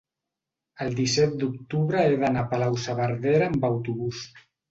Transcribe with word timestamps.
el 0.85 0.95
disset 0.99 1.35
d'octubre 1.43 2.01
he 2.05 2.17
d'anar 2.25 2.43
a 2.45 2.49
Palau-saverdera 2.53 3.51
amb 3.53 3.67
autobús. 3.73 4.27